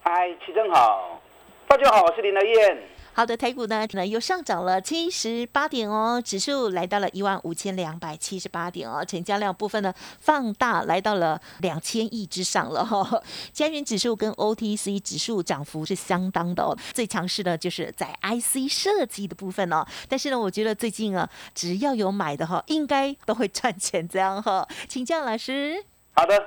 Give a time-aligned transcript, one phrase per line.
[0.00, 1.20] 嗨，齐正好，
[1.66, 2.82] 大家好，我是林德燕。
[3.12, 13.20] 好的，台股呢可能又上涨了七十八点哦，指数来到了一万五千两百七十八点哦，成交量部分呢放大来到了两千亿之上了哈。
[13.52, 19.84] 加元指数跟 OTC 指数涨幅是相当的哦，最强势的就是在 IC 设计的部分哦。
[20.08, 24.66] 但是呢，我觉得最近啊，只要有买的哈，应该都会赚钱这样哈。
[24.88, 25.84] 请教老师。
[26.14, 26.46] 好的，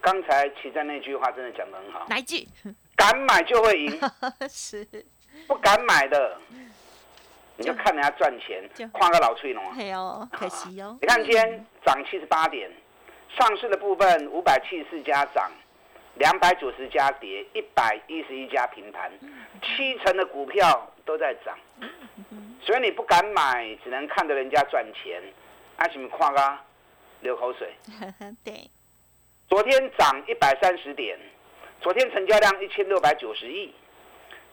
[0.00, 2.06] 刚才齐正那句话真的讲得很好。
[2.08, 2.48] 哪一句？
[2.96, 4.00] 敢买就会赢。
[4.48, 4.86] 是。
[5.46, 6.38] 不敢买的，
[7.56, 9.76] 你就看人家赚钱，夸个老吹龙啊！
[9.78, 10.96] 哎呦，可惜哦。
[11.02, 12.70] 你看今天涨七十八点，
[13.36, 15.50] 上市的部分五百七十四家涨，
[16.14, 19.10] 两百九十家跌，一百一十一家平盘，
[19.60, 21.58] 七成的股票都在涨。
[22.62, 25.20] 所以你不敢买，只能看着人家赚钱，
[25.76, 26.58] 阿什么夸个
[27.20, 27.74] 流口水。
[28.42, 28.70] 对。
[29.48, 31.18] 昨天涨一百三十点，
[31.84, 33.70] 昨天成交量一千六百九十亿。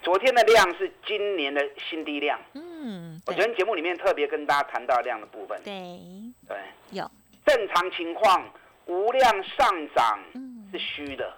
[0.01, 2.37] 昨天的量是今年的新低量。
[2.55, 5.57] 嗯，我昨天节目里面特别跟大家谈到量的部分。
[5.63, 5.97] 对，
[6.45, 6.57] 对，
[6.89, 7.09] 有。
[7.45, 8.43] 正常情况
[8.85, 9.65] 无量上
[9.95, 10.19] 涨
[10.73, 11.33] 是虚的，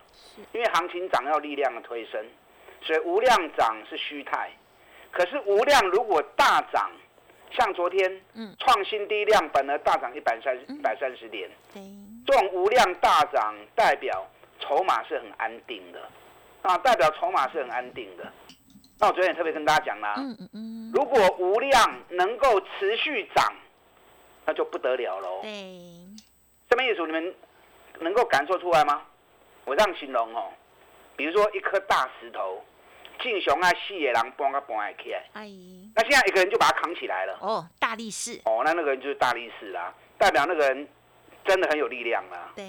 [0.51, 2.25] 因为行情涨要力量的推升，
[2.81, 4.49] 所以无量涨是虚态。
[5.11, 6.89] 可是无量如果大涨，
[7.51, 11.83] 像昨天，嗯，创新低量，本来大涨一百三一百三十点，对，
[12.25, 14.27] 这种无量大涨代表
[14.63, 15.99] 筹码是很安定的，
[16.63, 18.31] 啊，代表筹码是很安定的。
[18.99, 23.53] 那我昨天也特别跟大家讲啦，嗯嗯嗯，如果无量能够持续涨，
[24.45, 25.41] 那就不得了喽。
[25.41, 25.51] 对，
[26.69, 27.05] 什么意思？
[27.05, 27.35] 你们
[27.99, 29.01] 能够感受出来吗？
[29.65, 30.51] 我这样形容哦，
[31.15, 32.63] 比如说一颗大石头，
[33.21, 37.37] 敬雄啊、四野狼搬啊搬起来，阿姨，那现在一个人就把它扛起来了。
[37.41, 38.39] 哦，大力士。
[38.45, 40.87] 哦，那那个人就是大力士啦，代表那个人
[41.45, 42.51] 真的很有力量啦。
[42.55, 42.63] 对，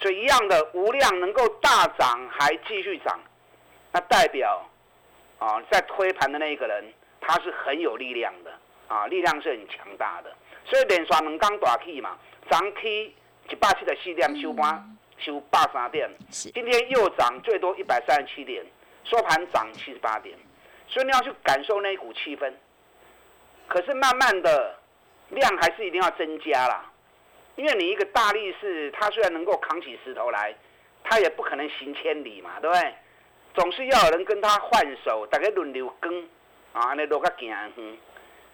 [0.00, 3.18] 所以一样的，无量能够大涨还继续涨，
[3.92, 4.64] 那代表。
[5.38, 6.82] 啊，在推盘的那一个人，
[7.20, 8.50] 他是很有力量的
[8.88, 10.34] 啊，力量是很强大的。
[10.64, 12.16] 所以连刷两刚大起嘛，
[12.50, 13.14] 涨起
[13.50, 18.64] 一百七十四点，收盘收八三点，今天又涨最多一百三十七点，
[19.04, 20.34] 收盘涨七十八点。
[20.88, 22.50] 所以你要去感受那一股气氛。
[23.68, 24.74] 可是慢慢的
[25.28, 26.90] 量还是一定要增加啦，
[27.56, 30.54] 因为你一个大力士，他虽然能够扛起石头来，
[31.02, 32.94] 他也不可能行千里嘛，对不对？
[33.54, 36.28] 总是要有人跟他换手，大家轮流跟，
[36.72, 37.72] 啊，那都较行远。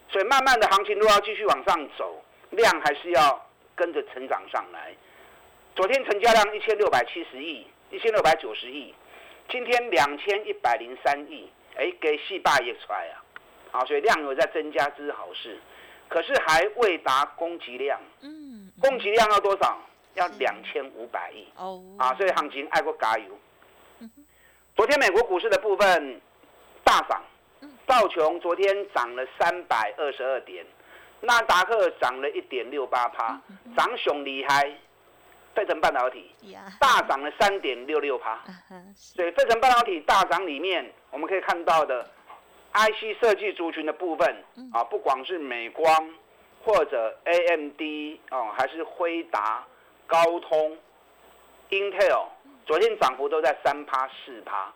[0.09, 4.95] 所以慢慢的行情如果要继续往上走，量还是要跟着成长上来。
[5.75, 8.95] 昨天成交量一千六百七十亿，一千六百九十亿，
[9.49, 13.25] 今天两千一百零三亿，哎，给细霸也出来啊，
[13.73, 15.59] 啊，所以量有在增加，这是好事。
[16.09, 18.42] 可是还未达供给量，嗯，
[18.83, 19.79] 供给量要多少？
[20.15, 21.49] 要两千五百亿。
[21.57, 23.39] 哦，啊，所以行情爱国加油。
[24.77, 26.21] 昨天美国股市的部分
[26.85, 27.23] 大涨，
[27.87, 30.67] 道琼昨天涨了三百二十二点，
[31.21, 33.41] 纳达克涨了一点六八趴，
[33.77, 34.71] 涨熊厉害，
[35.55, 36.31] 费城半导体。
[36.79, 38.39] 大涨了三点六六趴，
[38.95, 42.11] 所以费城半导体大涨里面，我们可以看到的
[42.75, 46.11] IC 设计族群的部分啊，不光是美光
[46.65, 47.81] 或者 AMD
[48.31, 49.67] 哦，还是辉达、
[50.07, 50.79] 高通、
[51.71, 52.27] Intel。
[52.65, 54.73] 昨天涨幅都在三趴四趴，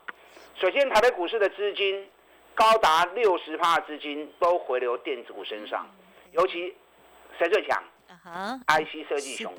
[0.57, 2.05] 首先台北股市的资金
[2.53, 5.89] 高达六十趴的资金都回流电子股身上，
[6.33, 6.75] 尤其
[7.39, 7.81] 谁最强
[8.67, 9.55] ？IC 设计熊。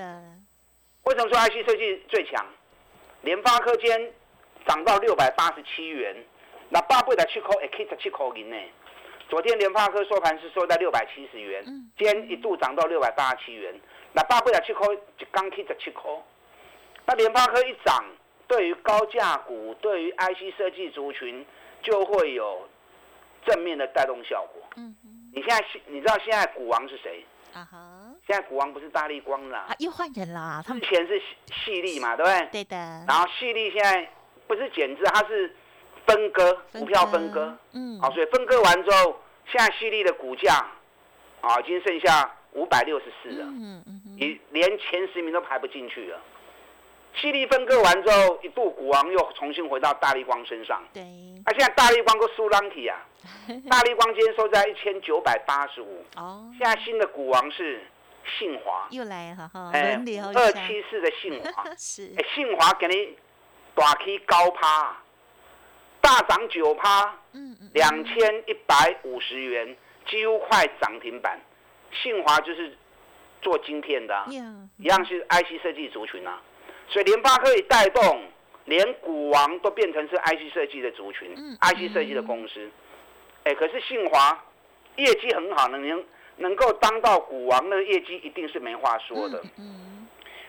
[1.04, 2.46] 为什么说 IC 设计最强？
[3.22, 4.14] 联发科间
[4.68, 6.14] 涨到六百八十七元，
[6.68, 8.58] 那八倍的七块，也可以七块银呢。
[9.30, 11.64] 昨天联发科收盘是收在六百七十元，
[11.98, 13.74] 今天一度涨到六百八十七元，
[14.14, 14.88] 那八倍的七块
[15.18, 16.10] 就刚起十七块。
[17.06, 18.06] 那联发科一涨，
[18.48, 21.46] 对于高价股，对于 IC 设计族群，
[21.82, 22.68] 就会有
[23.46, 24.62] 正面的带动效果。
[24.78, 24.96] 嗯
[25.34, 27.24] 你现在你知道现在股王是谁？
[27.54, 27.78] 啊哈，
[28.26, 30.64] 现在股王不是大力光啦，又换人啦。
[30.66, 31.22] 之前是
[31.54, 32.48] 细力嘛，对不对？
[32.52, 32.76] 对的。
[33.08, 34.10] 然后细力现在
[34.48, 35.54] 不是减资，它是
[36.08, 37.56] 分割股票分割。
[37.74, 38.00] 嗯。
[38.00, 40.66] 好，所以分割完之后，现在细力的股价
[41.42, 43.46] 啊，已经剩下五百六十四了。
[43.46, 44.02] 嗯嗯。
[44.20, 46.20] 你连前十名都排不进去了。
[47.16, 50.84] 犀利分割完之后，一度股王又重新回到大力光身上。
[50.94, 51.02] 对，
[51.46, 52.98] 啊，现在大力光跟苏朗体啊，
[53.68, 56.06] 大力光今天收在一千九百八十五。
[56.16, 57.82] 哦，现在新的股王是
[58.38, 63.18] 信华，又来了哈，二七四的信华 是，哎，信华给你
[63.74, 64.96] 大 K 高趴，
[66.08, 69.76] 大涨九趴，嗯嗯，两千一百五十元，
[70.10, 71.38] 几乎快涨停板。
[71.92, 72.78] 信华就是
[73.42, 74.24] 做晶片的，
[74.78, 76.42] 一样是 IC 设计族群啊。
[76.88, 78.22] 所以联发科以带动，
[78.64, 82.72] 连股王都变成是 IC 设计的族群，IC 设计的公司。
[83.44, 84.46] 哎，可是信华
[84.96, 86.06] 业绩很好，能
[86.38, 89.44] 能够当到股王，那业绩一定是没话说的。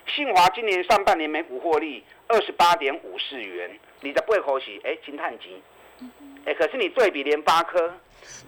[0.09, 5.63] 信华今年上半年每股获利二十八点五四元，你的背口是哎惊叹级。
[6.45, 7.93] 哎，可是你对比联发科，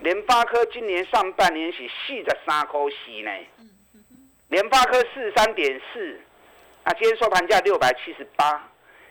[0.01, 3.31] 联发科今年上半年是四十三块四呢，
[4.49, 6.21] 联发科四十三点四。
[6.83, 8.67] 啊今天收盘价六百七十八，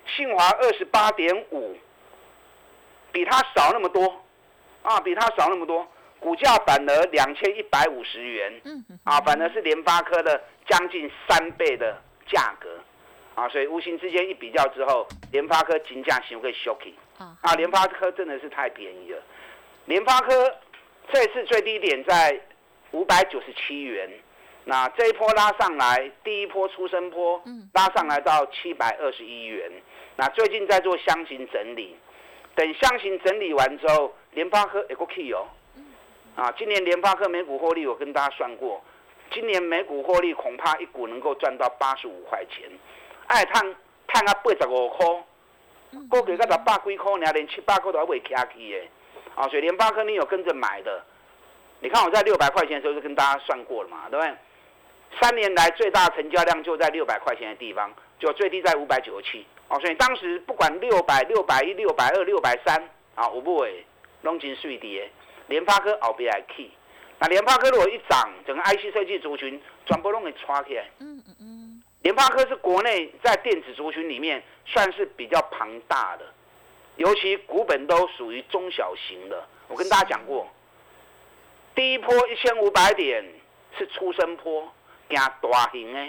[0.07, 1.77] 信华二十八点五，
[3.11, 4.23] 比它少那么多，
[4.81, 5.87] 啊，比它少那么多，
[6.19, 11.95] 股价反而两千一百五十元，嗯，啊，反而是联发科的将近三倍的
[12.31, 12.69] 价格，
[13.35, 19.21] 啊，所以无形之间一比较之后，联发科金价行会 shocking，啊，联发科真的是太便宜了，
[19.85, 20.55] 联发科
[21.11, 22.39] 这次最低点在
[22.91, 24.09] 五百九十七元。
[24.65, 27.41] 那这一波拉上来，第一波出生波，
[27.73, 29.71] 拉上来到七百二十一元。
[30.15, 31.95] 那最近在做箱型整理，
[32.53, 35.47] 等箱型整理完之后，联发科也 OK 哦。
[36.35, 38.83] 啊，今年联发科每股获利我跟大家算过，
[39.31, 42.69] 今年每股获利恐怕一股能够赚到八十五块钱。
[43.27, 43.75] 哎，探
[44.07, 45.05] 探啊八十五块，
[46.09, 48.79] 过给个十八几块，你连七八块都还未卡起的。
[49.35, 51.03] 啊，所以联发科你有跟着买的，
[51.79, 54.35] 你看我在六百块钱的时候就跟大家算过了嘛，对不对？
[55.21, 63.85] 三年来最大成交量就在六百块钱的地方，就最低在五百九十七哦，所以当时不管六百、六百一、六百二、六百三啊，五不为
[64.23, 65.09] 拢进水跌，
[65.47, 66.71] 联发科后边来起。
[67.19, 70.89] 那联发科如果一涨，整个 IC 设计族群全部都给刷起来。
[70.99, 71.83] 嗯嗯嗯。
[72.01, 76.25] 联发科是国内在电子族群里面算是比较庞大的，
[76.95, 79.47] 尤其股本都属于中小型的。
[79.67, 80.47] 我跟大家讲过，
[81.75, 83.25] 第一波一千五百点
[83.77, 84.71] 是出生坡。
[85.09, 86.07] 加大型的，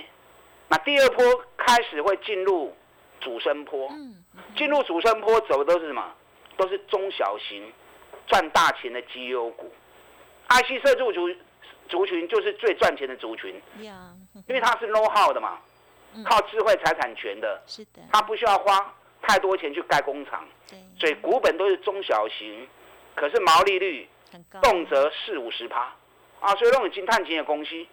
[0.69, 1.25] 那第二波
[1.57, 2.77] 开始会进入
[3.19, 3.91] 主升坡，
[4.55, 6.05] 进入主升坡走的都是什么？
[6.59, 7.73] 都是中小型
[8.27, 9.73] 赚大钱的绩优股。
[10.51, 11.29] IC 设计族
[11.89, 13.55] 族群就是最赚钱的族群，
[14.49, 15.59] 因为它是 know how 的嘛，
[16.25, 18.93] 靠智慧财产权的，是的，它不需要花
[19.23, 20.45] 太多钱去盖工厂，
[20.99, 22.69] 所以股本都是中小型，
[23.15, 24.09] 可是毛利率
[24.61, 25.93] 动辄四五十趴。
[26.41, 27.87] 啊，所以那种金碳金的公司。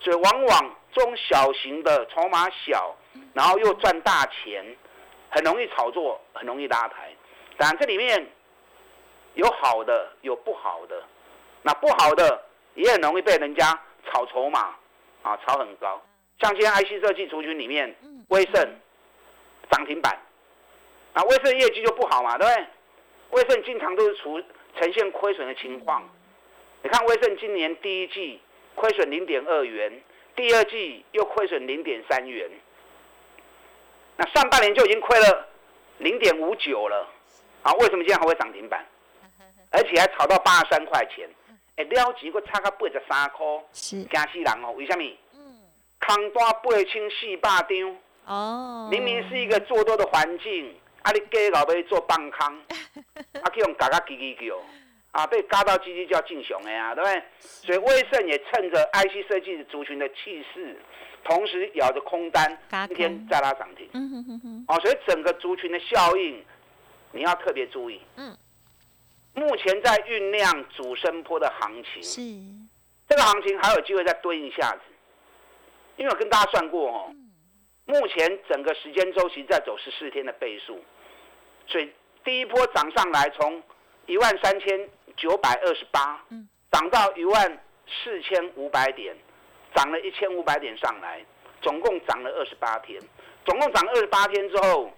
[0.00, 2.94] 所以往往中小型的筹码小，
[3.32, 4.64] 然后又赚大钱，
[5.28, 7.10] 很容易炒作，很容易拉抬。
[7.56, 8.24] 当然这里面
[9.34, 11.02] 有好的，有不好的。
[11.62, 12.44] 那不好的
[12.74, 14.74] 也很容易被人家炒筹码，
[15.22, 16.00] 啊，炒很高。
[16.40, 17.94] 像今天 IC 设计族群里面，
[18.28, 18.54] 威盛
[19.70, 20.18] 涨停板，
[21.14, 22.66] 啊，威盛业绩就不好嘛，对不对？
[23.30, 24.42] 威盛经常都是出
[24.78, 26.08] 呈现亏损的情况。
[26.82, 28.40] 你看威盛今年第一季。
[28.74, 29.92] 亏损零点二元，
[30.36, 32.48] 第二季又亏损零点三元，
[34.16, 35.48] 那上半年就已经亏了
[35.96, 37.08] 零点五九了，
[37.64, 38.86] 啊，为什么今天还会涨停板？
[39.72, 41.28] 而且还炒到八十三块钱，
[41.78, 44.72] 哎，了几个差到八十三箍，是惊死人哦！
[44.72, 45.04] 为什么？
[45.34, 45.62] 嗯，
[46.00, 52.58] 空单八千四百张，哦，明明是一个做多的环境，啊，你假老要做放空，
[53.40, 54.56] 啊，去用嘎嘎叽叽叫。
[55.12, 57.22] 啊，被嘎到鸡鸡叫进雄的啊，对不对？
[57.40, 60.76] 所以威盛也趁着 IC 设计族群的气势，
[61.24, 62.58] 同时咬着空单，
[62.88, 63.88] 今天再拉涨停。
[63.94, 64.64] 嗯哼哼哼。
[64.68, 66.44] 哦，所以整个族群的效应，
[67.12, 68.00] 你要特别注意。
[68.16, 68.36] 嗯。
[69.38, 72.02] 目前在酝酿主升坡的行情。
[72.02, 72.20] 是。
[73.08, 74.80] 这个行情还有机会再蹲一下子，
[75.96, 77.14] 因为我跟大家算过哦，
[77.86, 80.78] 目前整个时间周期在走十四天的倍数，
[81.66, 81.90] 所以
[82.24, 83.62] 第一波涨上来从
[84.06, 84.88] 一万三千。
[85.16, 86.24] 九百二十八，
[86.70, 89.16] 涨到一万四千五百点，
[89.74, 91.20] 涨了一千五百点上来，
[91.60, 93.02] 总共涨了二十八天，
[93.44, 94.88] 总共涨二十八天之后，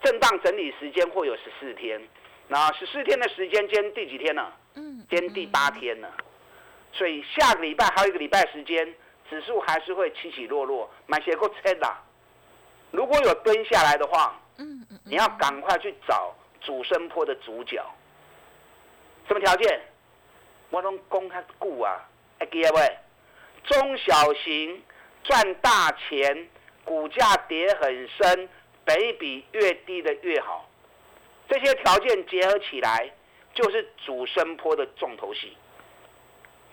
[0.00, 2.00] 震荡整理时间会有十四天，
[2.48, 4.52] 那十四天的时间，今天第几天呢？
[4.74, 6.08] 嗯，今天第八天了，
[6.92, 8.94] 所以下个礼拜还有一个礼拜时间，
[9.28, 11.96] 指数还是会起起落落，买些够撑的。
[12.92, 17.84] 如果有蹲下来的话，嗯嗯，你要赶快去找主升坡的主角。
[19.26, 19.80] 什么条件？
[20.70, 21.98] 我拢公开股啊，
[22.38, 22.98] 还记得未？
[23.64, 24.82] 中小型
[25.24, 26.48] 赚大钱，
[26.84, 28.48] 股价跌很深，
[28.84, 30.65] 北比越低的越好。
[31.48, 33.10] 这些条件结合起来，
[33.54, 35.56] 就是主升坡的重头戏。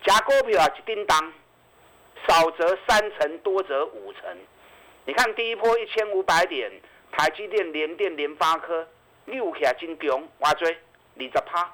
[0.04, 1.34] 假股票啊，一叮当，
[2.28, 4.38] 少则三成，多则五成。
[5.06, 6.72] 你看第一波一千五百点，
[7.12, 8.88] 台积电、联电、联发科，
[9.26, 10.70] 六起来真强，哇追
[11.18, 11.74] 二十趴。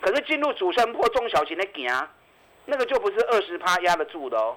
[0.00, 2.08] 可是进入主升坡中小型的行，
[2.64, 4.56] 那个就不是二十趴压得住的哦。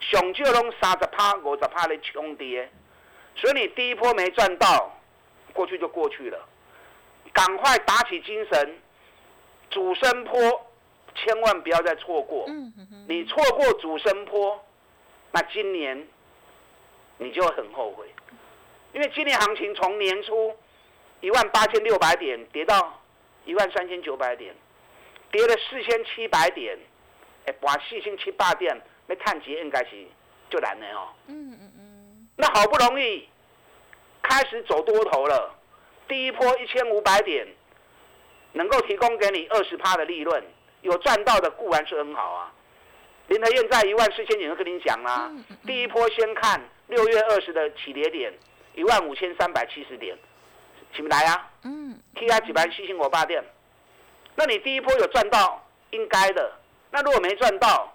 [0.00, 2.70] 熊就拢三十趴、五十趴的冲跌，
[3.36, 4.97] 所以你第一波没赚到，
[5.52, 6.48] 过去就过去了。
[7.32, 8.78] 赶快打起精神，
[9.70, 10.40] 主升坡
[11.14, 12.48] 千万不要再错过。
[13.06, 14.64] 你错过主升坡，
[15.32, 16.06] 那今年
[17.18, 18.06] 你就很后悔，
[18.92, 20.56] 因为今年行情从年初
[21.20, 23.00] 一万八千六百点跌到
[23.44, 24.54] 一万三千九百点，
[25.30, 26.78] 跌了四千七百点，
[27.46, 28.80] 哎，把四千七八点。
[29.06, 30.06] 那看起应该是
[30.50, 31.08] 就难了哦。
[31.28, 32.28] 嗯嗯嗯。
[32.36, 33.28] 那好不容易
[34.28, 35.54] 开始走多头了，
[36.06, 37.46] 第一波一千五百点
[38.52, 40.42] 能够提供给你二十趴的利润，
[40.82, 42.52] 有赚到的固然是很好啊。
[43.28, 45.30] 林德燕在一万四千点就跟你讲啦，
[45.66, 48.32] 第一波先看六月二十的起跌点
[48.74, 50.16] 一万五千三百七十点，
[50.94, 51.50] 起不来啊？
[51.64, 51.98] 嗯。
[52.14, 53.44] K 他几百七千五八点，
[54.34, 56.52] 那你第一波有赚到应该的，
[56.90, 57.94] 那如果没赚到？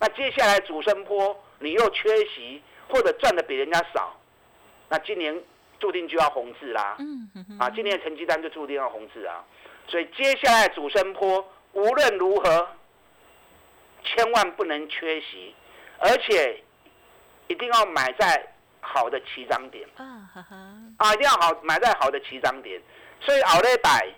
[0.00, 4.14] 那接下来主升坡，你又缺席或者赚的比人家少，
[4.88, 5.40] 那今年
[5.84, 6.96] 注定就要红字啦。
[6.98, 7.28] 嗯
[7.60, 9.44] 啊，今年的成绩单就注定要红字啊。
[9.86, 12.66] 所以接下来主升坡无论如何，
[14.02, 15.54] 千万不能缺席，
[15.98, 16.58] 而且
[17.48, 18.48] 一定要买在
[18.80, 19.86] 好的起涨点。
[19.96, 20.26] 啊
[20.96, 22.80] 啊，一定要好买在好的起涨点。
[23.20, 24.08] 所以熬了百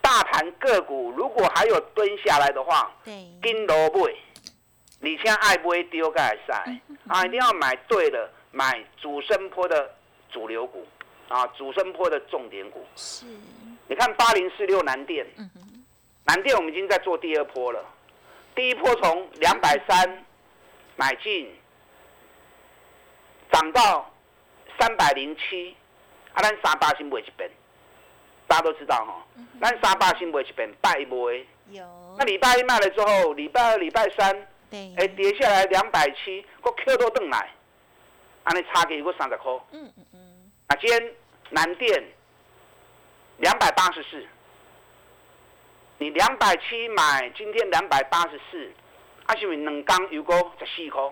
[0.00, 4.08] 大盘个股，如果还有蹲下来的话，对，跟萝卜。
[5.00, 6.64] 你现在爱不会丢盖赛
[7.06, 7.22] 啊？
[7.26, 9.94] 一定要买对了，买主升坡的
[10.30, 10.86] 主流股
[11.28, 12.84] 啊，主升坡的重点股。
[12.96, 13.26] 是。
[13.86, 15.26] 你看八零四六南电，
[16.24, 17.84] 南电我们已经在做第二波了。
[18.54, 20.24] 第一波从两百三
[20.96, 21.52] 买进，
[23.52, 24.10] 涨到
[24.78, 25.76] 三百零七，
[26.32, 27.50] 啊，咱三八新买一遍，
[28.46, 29.26] 大家都知道哈。
[29.60, 31.06] 咱三八新买一遍，拜一
[31.70, 32.16] 有。
[32.18, 34.46] 那礼拜一卖了之后，礼拜二、礼拜三。
[34.96, 37.48] 哎，跌下来两百七，我 Q 都登来，
[38.42, 39.52] 安尼差给一个三十块。
[39.70, 40.33] 嗯嗯嗯。
[40.66, 41.12] 啊，今天
[41.50, 42.04] 南电
[43.38, 44.26] 两百八十四，
[45.98, 48.72] 你两百七买，今天两百八十四，
[49.26, 51.02] 啊，是不是两缸有个十四块？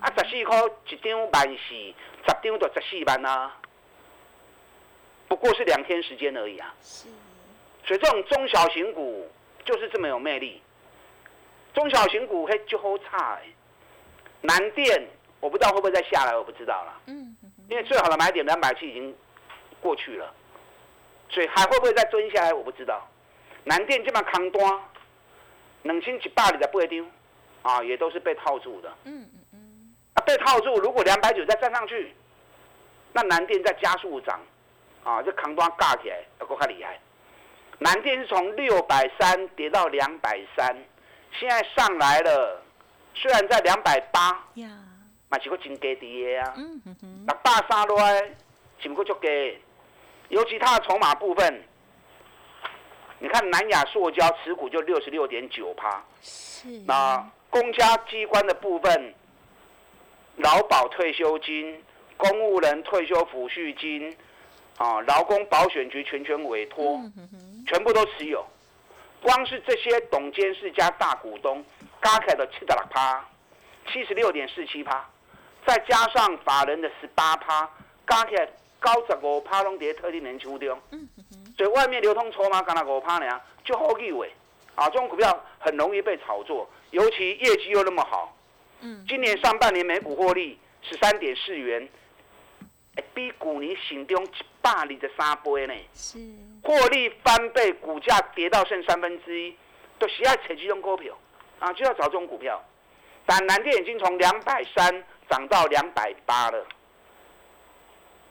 [0.00, 3.56] 啊，十四块一张万四，十张就十四万啊。
[5.26, 6.74] 不过是两天时间而已啊。
[6.82, 7.08] 是。
[7.86, 9.26] 所以这种中小型股
[9.64, 10.60] 就是这么有魅力。
[11.72, 13.46] 中小型股嘿就好差哎，
[14.42, 15.08] 南电
[15.40, 17.00] 我不知道会不会再下来，我不知道了。
[17.06, 17.36] 嗯，
[17.68, 19.16] 因为最好的买点两百七已经
[19.80, 20.32] 过去了，
[21.28, 23.06] 所以还会不会再蹲下来，我不知道。
[23.64, 24.80] 南电这么扛单，
[25.82, 27.04] 两千一百里的不会丢，
[27.62, 28.88] 啊，也都是被套住的。
[29.04, 29.94] 嗯嗯嗯。
[30.14, 32.14] 啊，被套住，如果两百九再站上去，
[33.12, 34.40] 那南电再加速涨，
[35.02, 37.00] 啊，这扛单尬起来要够还厉害。
[37.78, 40.76] 南电是从六百三跌到两百三。
[41.38, 42.62] 现在上来了，
[43.14, 44.42] 虽然在两百八，
[45.36, 46.54] 嘛是个真低的啊。
[47.26, 48.30] 那大沙来，
[48.78, 49.60] 只不过就给，
[50.28, 51.62] 尤其它的筹码部分，
[53.18, 56.02] 你看南亚塑胶持股就六十六点九趴。
[56.22, 56.68] 是。
[56.86, 59.14] 那公家机关的部分，
[60.36, 61.82] 劳保退休金、
[62.16, 64.16] 公务人退休抚恤金，
[64.78, 67.00] 啊，劳工保险局全权委托，
[67.66, 68.44] 全部都持有。
[69.22, 71.64] 光是这些董监事加大股东
[72.02, 73.24] 加起来的七十六趴，
[73.90, 75.08] 七十六点四七趴，
[75.66, 77.68] 再加上法人的十八趴，
[78.06, 80.80] 加起来高十五趴拢跌特定人手中。
[81.56, 84.30] 所以外面流通筹码干那五趴呢，就好以为
[84.74, 88.36] 啊，这种股票很容易被炒作，尤其业绩又那么好。
[88.80, 91.88] 嗯，今年上半年每股获利十三点四元。
[93.12, 94.30] 比去年心中一
[94.62, 96.18] 百二十三倍呢，是
[96.62, 99.54] 获利翻倍，股价跌到剩三分之一，
[99.98, 101.14] 都喜爱炒这种股票
[101.58, 102.62] 啊，就要找这种股票。
[103.26, 106.66] 但南电已经从两百三涨到两百八了，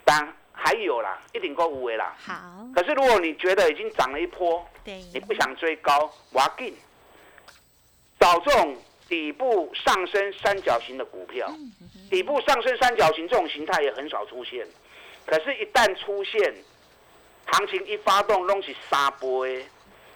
[0.03, 2.15] 但还有啦，一定够五位啦。
[2.17, 2.33] 好。
[2.73, 4.65] 可是如果你觉得已经涨了一波，
[5.13, 6.75] 你不想追高，我要进，
[8.19, 8.75] 找这种
[9.07, 11.49] 底部上升三角形的股票。
[12.09, 14.65] 底部上升三角形这种形态也很少出现，
[15.25, 16.55] 可是，一旦出现，
[17.47, 19.65] 行情一发动，拢是三倍，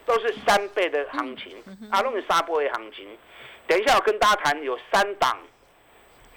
[0.05, 1.57] 都是三倍的行情，
[1.89, 3.07] 啊，拢是三波的行情。
[3.67, 5.37] 等一下，我跟大家谈有三档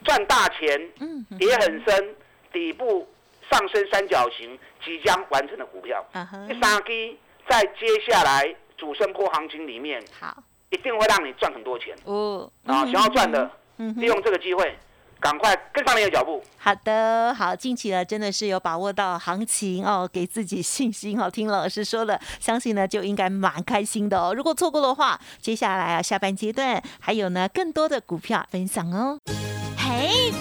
[0.03, 2.15] 赚大钱，嗯，跌很深，
[2.53, 3.09] 底部
[3.51, 6.05] 上升三角形即将完成的股票，
[6.49, 7.19] 第三基
[7.49, 12.51] 在接下来主升波行情里面，好，一定会让你赚很多钱哦。
[12.65, 14.77] 啊，想要赚的，利用这个机会。
[15.21, 16.43] 赶快跟上你的脚步。
[16.59, 21.31] 好的，好，近期呢真的是有把握到行情哦，给自己信心哦。
[21.31, 24.35] 听老师说了，相信呢就应该蛮开心的哦。
[24.35, 29.17] 如果错过的话，接下来啊下半阶段还有呢更多的股票分享哦。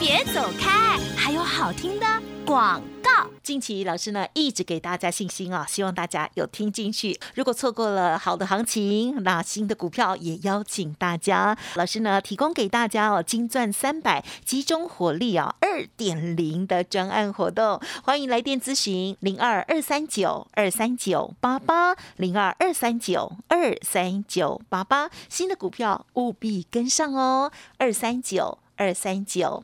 [0.01, 2.07] 别走开，还有好听的
[2.43, 3.29] 广告。
[3.43, 7.19] 近期老师呢一直给大家信心啊，希望大家有听进去。
[7.35, 11.55] 如果错过了好的行情，那新的股票也邀请大家。
[11.75, 25.11] 老师呢提供给大家哦，金钻三百集中火力啊二点零的专案活动，欢迎来电咨询零二二三九二三九八八零二二三九二三九八八。
[25.29, 29.63] 新的股票务必跟上哦，二三九二三九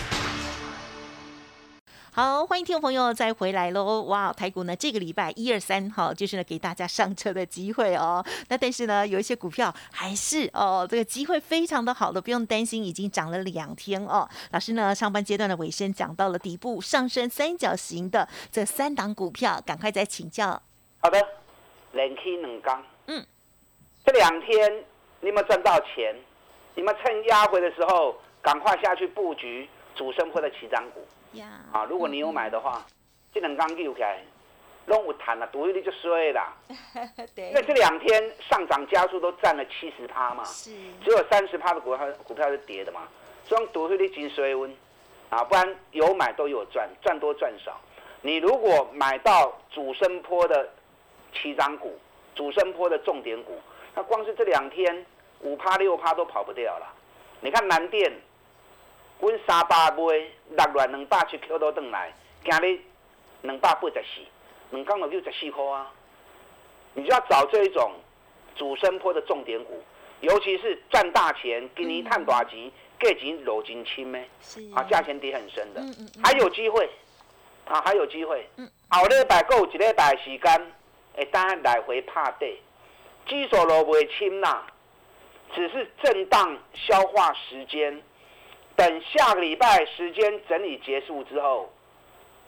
[2.13, 4.01] 好，欢迎听众朋友再回来喽！
[4.01, 8.21] 哇，台股呢这个礼拜一二三哈，就是呢给大家上车的机会哦。
[8.49, 14.27] 那但是呢，有一些股票还是哦，这个机会非常的好的，不用担心，已经涨了两天哦。
[14.51, 20.61] 老师呢上半阶段的尾声讲到了底部上升三角形的这三档股票，赶快再请教。
[20.99, 21.17] 好的，
[21.93, 23.25] 连 K 冷刚，嗯，
[24.03, 24.83] 这两天
[25.21, 26.13] 你有没有赚到钱？
[26.75, 30.99] 你们趁压回的时候，赶快下去布局主升或的起涨股。
[31.71, 32.85] 啊，如果你有买的话，
[33.33, 34.19] 这两刚起来，
[34.87, 36.53] 拢有谈了，赌一你就衰啦。
[37.37, 40.43] 因为这两天上涨加速都占了七十趴嘛，
[41.03, 43.07] 只有三十趴的股票股票是跌的嘛，
[43.45, 44.75] 所以赌一你真衰温
[45.29, 47.79] 啊，不然有买都有赚，赚多赚少。
[48.21, 50.69] 你如果买到主升坡的
[51.33, 51.97] 七张股，
[52.35, 53.57] 主升坡的重点股，
[53.95, 55.05] 那光是这两天
[55.39, 56.93] 五趴六趴都跑不掉了。
[57.39, 58.11] 你看南电。
[59.21, 62.11] 阮三百买，六月两百七扣到转来，
[62.43, 62.79] 今日
[63.43, 64.21] 两百八十四，
[64.71, 65.91] 两港就六十四块啊！
[66.95, 67.91] 你就要找这一种
[68.55, 69.79] 主升坡的重点股，
[70.21, 74.19] 尤其是赚大钱、给你探大钱、价钱落真轻的，
[74.73, 75.81] 啊，价钱跌很深的，
[76.23, 76.89] 还有机会
[77.65, 78.49] 啊，还有机会。
[78.89, 80.71] 后礼拜够一礼拜时间，
[81.15, 82.59] 会当来回拍底，
[83.27, 84.65] 基数落袂轻啦，
[85.53, 88.01] 只是震荡消化时间。
[88.81, 91.71] 等下个礼拜时间整理结束之后，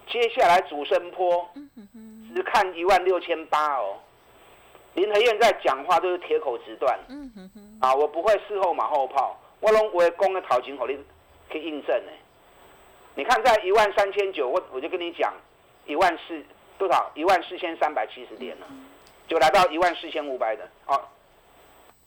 [0.08, 1.48] 接下来主升坡，
[2.34, 4.00] 只看一万六千八哦。
[4.96, 7.00] 林和燕在讲话都是铁口直断，
[7.80, 11.04] 啊，我不会事后马后炮，我拢会讲的头前给你
[11.52, 12.12] 去印证呢。
[13.14, 15.32] 你看在一万三千九，我我就跟你讲
[15.86, 16.44] 一万四
[16.80, 17.12] 多少？
[17.14, 18.66] 一万四千三百七十点了，
[19.28, 21.00] 就来到一万四千五百的哦，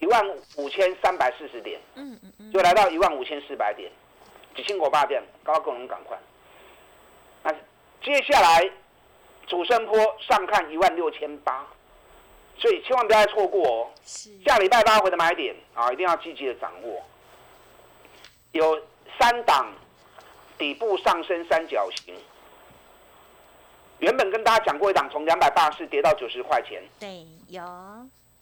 [0.01, 1.81] 一万五千三百四十点，
[2.53, 3.89] 就来到一万五千四百点。
[4.57, 6.19] 几千股八点，高高能赶快。
[7.43, 7.53] 那
[8.03, 8.69] 接下来
[9.47, 11.65] 主升坡上看一万六千八，
[12.59, 13.91] 所以千万不要错过哦。
[14.05, 17.03] 下礼拜八回的买点啊，一定要积极的掌握。
[18.53, 18.81] 有
[19.19, 19.71] 三档
[20.57, 22.15] 底部上升三角形，
[23.99, 26.83] 原本跟大家讲过一档，从两百八十跌到九十块钱。
[26.99, 27.63] 对，有。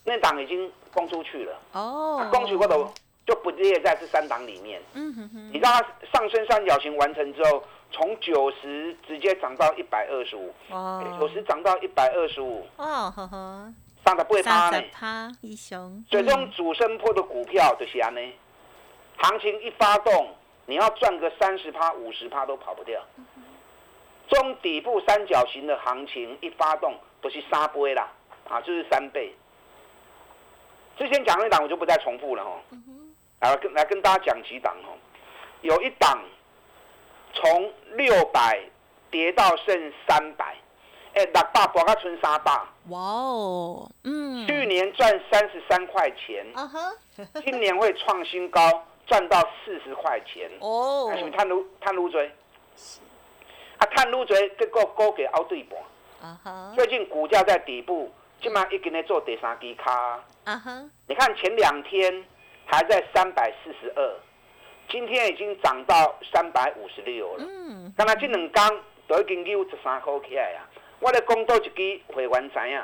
[0.04, 1.60] 那档已经攻出去了。
[1.72, 2.28] 哦。
[2.30, 2.92] 攻出过头。
[3.26, 4.80] 就不列在这三档里面。
[4.92, 5.80] 嗯哼哼，你知道它
[6.12, 10.52] 上升三角形完成之后，从九十直接涨到一百二十五。
[10.70, 11.02] 哦。
[11.18, 12.66] 九十涨到一百二十五。
[12.76, 13.72] 哦呵呵。
[14.04, 14.82] 上的不会趴呢。
[14.92, 16.04] 趴一雄。
[16.10, 18.20] 所以这种主升坡的股票就是安呢，
[19.16, 20.34] 行情一发动，
[20.66, 23.00] 你要赚个三十趴、五十趴都跑不掉。
[24.28, 28.10] 中底部三角形的行情一发动，都是三倍啦，
[28.48, 29.34] 啊，就是三倍。
[30.96, 32.58] 之前讲那档我就不再重复了哦。
[33.40, 34.96] 来跟来跟大家讲几档哦，
[35.62, 36.22] 有一档
[37.32, 38.60] 从六百
[39.10, 40.56] 跌到剩三百，
[41.14, 42.52] 哎，六百博到存三百。
[42.88, 46.92] 哇哦，嗯，去年赚三十三块钱，啊哈，
[47.44, 48.60] 今年会创新高，
[49.06, 50.50] 赚到四十块钱。
[50.60, 52.30] 哦啊，是不是探路探路追？
[53.78, 55.78] 啊，探路追结果高给凹对半。
[56.22, 60.20] 啊哈，最近股价在底部，今嘛已经在做第三支卡。
[60.44, 62.24] 啊哈，你看前两天
[62.66, 64.16] 还在三百四十二，
[64.88, 67.44] 今天已经涨到三百五十六了。
[67.46, 70.68] 嗯，刚才这两天都已经有十三块起来啊！
[71.00, 72.78] 我咧讲多一支会员知影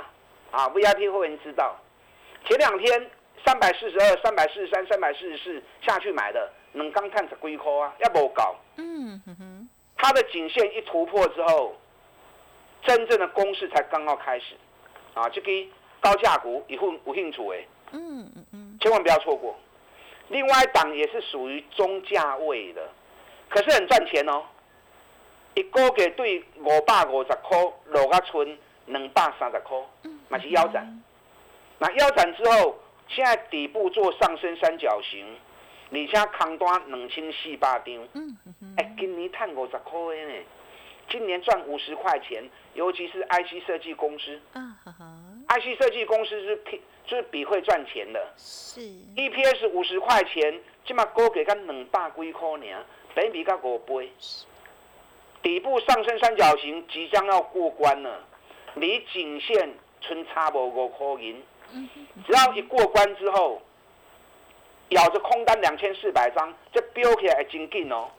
[0.50, 1.74] 啊，VIP 会员知道，
[2.44, 3.10] 前两天
[3.44, 8.56] 三百四十二、三百四十三、三百四十四下去买的，两天探十几块啊，也无够。
[8.76, 11.74] 嗯哼哼，它的颈线一突破之后，
[12.82, 14.54] 真正的攻势才刚刚开始
[15.14, 15.28] 啊！
[15.30, 15.50] 这个
[16.00, 17.56] 高价股以后有兴趣的，
[17.92, 19.56] 嗯嗯嗯，千万不要错过。
[20.30, 22.88] 另外一档也是属于中价位的，
[23.48, 24.42] 可是很赚钱哦。
[25.54, 29.76] 一个月对五百五十块落啊剩两百三十块，
[30.28, 31.02] 嘛是腰斩。
[31.78, 35.26] 那腰斩之后，现在底部做上升三角形，
[35.90, 37.94] 而且空单两千四百张。
[38.76, 40.34] 哎，今年赚五十块呢，
[41.08, 44.40] 今年赚五十块钱，尤其是 IC 设计公司
[45.50, 48.80] ，IC 设计公司是比就是比会赚钱的是
[49.16, 52.84] ，，EPS 五十块钱，起码高给咱两百几块尔，
[53.14, 54.10] 比比甲五倍。
[55.42, 58.22] 底部上升三角形即将要过关了，
[58.74, 61.42] 离颈线存差无五块银，
[62.26, 63.60] 只要一过关之后，
[64.90, 68.10] 咬着空单两千四百张，这飙起来会真紧哦。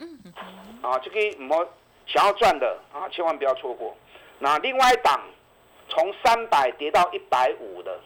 [0.82, 1.66] 啊，这个唔好
[2.08, 3.96] 想要赚的啊，千万不要错过。
[4.40, 5.22] 那另外一档
[5.92, 8.00] 从三百跌到一百五的，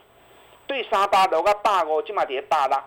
[0.65, 2.77] 对三百落到百五，即嘛跌百六，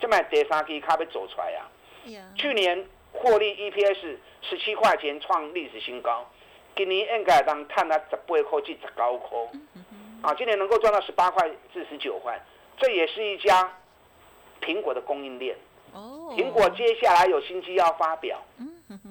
[0.00, 1.70] 即嘛第三期卡要走出来啊。
[2.06, 6.28] 呀，去年获利 EPS 十七块钱创历史新高，
[6.74, 9.38] 今年应该当探到十八块至十九块，
[10.22, 12.40] 啊，今年能够赚到十八块至十九块，
[12.76, 13.72] 这也是一家
[14.60, 15.56] 苹果的供应链。
[15.92, 18.42] 哦，苹果接下来有新机要发表，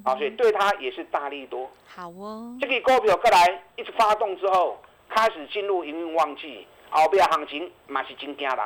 [0.04, 1.72] 啊，所以对它也是大力多。
[1.88, 4.78] 好哦，这个股票过来一直发动之后，
[5.14, 8.60] 开始进入营运旺季，后边行情嘛是真惊人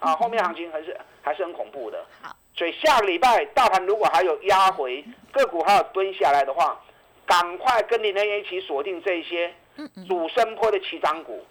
[0.00, 2.04] 啊，后面行情还是还是很恐怖的。
[2.20, 6.80] 好，所以下个礼拜大盘如果还有压回，个股还有蹲下来的话，
[7.24, 9.54] 赶快跟林人一起锁定这些
[10.06, 11.44] 主升坡的起涨股，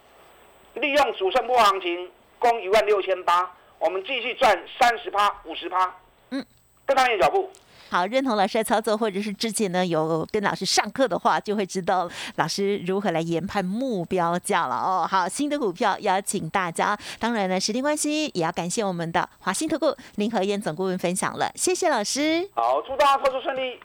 [0.74, 5.96] 利用主升坡行情攻一万六千八，我们继续赚三十趴、五十趴。
[6.32, 6.46] 嗯，
[6.86, 7.50] 跟上你的脚步。
[7.94, 15.08] 好，认同老师的操作，或者是之前呢有跟老师上课的话，就会知道老师如何来研判目标价了哦。
[15.08, 22.50] 好，新的股票邀请大家，当然呢时间关系，也要感谢我们的华信投顾林和燕总顾问分享了，谢谢老师。
[22.56, 23.80] 好，祝大家操作顺利。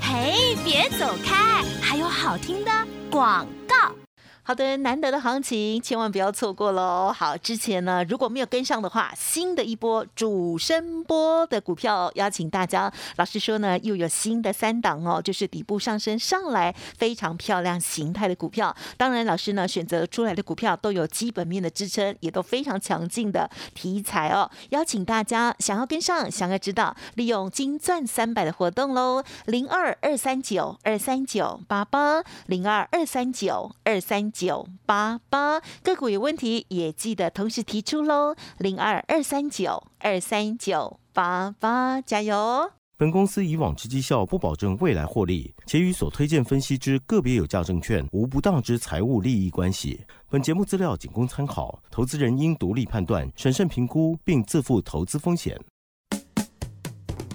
[0.00, 2.70] 嘿，别走开，还有好听的
[3.10, 4.01] 广告。
[4.44, 7.14] 好的，难得的行情，千万不要错过喽！
[7.16, 12.92] 好，之前呢如果没有跟上的话，新的一波主升波的股票，邀请大家。
[13.18, 18.74] 老师说呢，又有新的三档哦，就是底部上升上来非常漂亮形态的股票。
[18.96, 24.50] 当然，老师呢选择出来的股票都有基本面的支撑，也都非常强劲的题材哦。
[24.70, 42.70] 邀请大家想要跟上，想要知道，利用金钻三百的活动喽，零二二三九二三九八八零二二三九二三九八八，个股有问题也记得同时提出喽，零二二三九二三九八八，加油！
[42.96, 50.00] 本公司以往之绩效不保证未来获利，且与所推荐分析之个别有价证券无不当之财务利益关系。
[50.30, 55.60] 本节目资料仅供参考，投资人应独立判断、审慎评估，并自负投资风险。